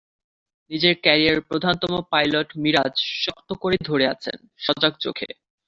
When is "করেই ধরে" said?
3.53-4.05